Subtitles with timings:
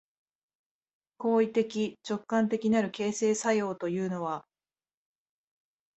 [1.19, 1.61] 行為的
[2.01, 4.47] 直観的なる形成作用というのは、